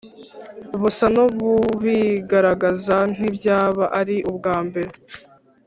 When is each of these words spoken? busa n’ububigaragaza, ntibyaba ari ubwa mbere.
busa 0.81 1.05
n’ububigaragaza, 1.15 2.95
ntibyaba 3.17 3.83
ari 3.99 4.17
ubwa 4.29 4.55
mbere. 4.67 4.93